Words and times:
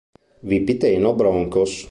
Vipiteno 0.41 1.13
Broncos. 1.13 1.73